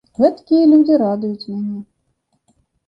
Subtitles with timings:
[0.19, 1.79] Гэткія людзі радуюць мяне.